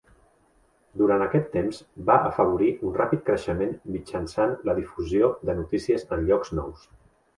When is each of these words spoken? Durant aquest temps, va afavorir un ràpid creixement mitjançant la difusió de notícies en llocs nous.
Durant 1.01 1.25
aquest 1.25 1.51
temps, 1.55 1.81
va 2.07 2.15
afavorir 2.31 2.71
un 2.91 2.95
ràpid 3.01 3.21
creixement 3.27 3.77
mitjançant 3.97 4.57
la 4.71 4.77
difusió 4.81 5.31
de 5.51 5.57
notícies 5.61 6.09
en 6.19 6.25
llocs 6.33 6.57
nous. 6.63 6.91